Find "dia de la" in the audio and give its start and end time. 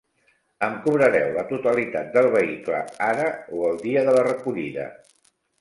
3.87-4.29